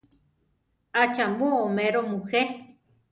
¿acha 1.03 1.25
mu 1.37 1.47
oméro 1.67 1.99
mujé? 2.11 2.41